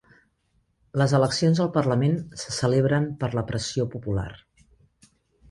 [1.01, 4.27] Les eleccions al parlament se celebren per la pressió popular